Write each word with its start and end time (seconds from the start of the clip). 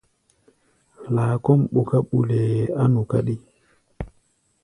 Laa 1.15 1.35
kɔ́ʼm 1.43 1.61
ɓuká 1.73 1.97
mbulɛɛ 2.05 2.71
á 2.81 2.83
nu 2.93 3.01
káɗí. 3.09 3.35